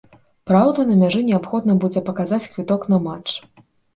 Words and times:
Праўда, 0.51 0.85
на 0.91 0.95
мяжы 1.01 1.21
неабходна 1.27 1.75
будзе 1.85 2.03
паказаць 2.09 2.41
квіток 2.53 2.87
на 2.95 3.01
матч. 3.07 3.29